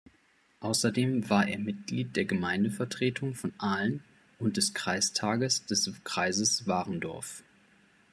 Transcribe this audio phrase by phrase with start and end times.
[0.61, 4.03] Außerdem war er Mitglied der Gemeindevertretung von Ahlen
[4.39, 7.43] und des Kreistages des Kreises Warendorf.